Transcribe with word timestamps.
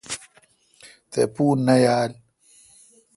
تہ 1.11 1.21
پو 1.33 1.45
نہ 1.65 1.75
یال۔ 1.83 2.11